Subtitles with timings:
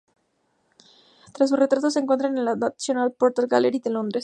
[1.33, 4.19] Tres de sus retratos se encuentran en la National Portrait Gallery, de Londres.